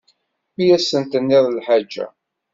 Mi 0.55 0.65
as-tenniḍ 0.75 1.45
lḥaǧa. 1.57 2.07